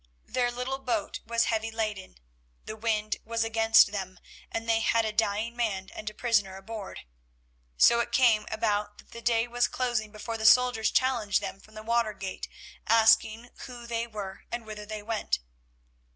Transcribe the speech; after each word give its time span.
Their 0.25 0.49
little 0.51 0.79
boat 0.79 1.19
was 1.27 1.43
heavy 1.43 1.69
laden, 1.69 2.17
the 2.65 2.75
wind 2.75 3.17
was 3.23 3.43
against 3.43 3.91
them, 3.91 4.19
and 4.51 4.67
they 4.67 4.79
had 4.79 5.05
a 5.05 5.13
dying 5.13 5.55
man 5.55 5.91
and 5.93 6.09
a 6.09 6.13
prisoner 6.15 6.55
aboard. 6.57 7.01
So 7.77 7.99
it 7.99 8.11
came 8.11 8.47
about 8.49 8.97
that 8.97 9.11
the 9.11 9.21
day 9.21 9.47
was 9.47 9.67
closing 9.67 10.11
before 10.11 10.39
the 10.39 10.45
soldiers 10.47 10.89
challenged 10.89 11.39
them 11.39 11.59
from 11.59 11.75
the 11.75 11.83
watergate, 11.83 12.47
asking 12.87 13.51
who 13.67 13.85
they 13.85 14.07
were 14.07 14.45
and 14.51 14.65
whither 14.65 14.87
they 14.87 15.03
went. 15.03 15.37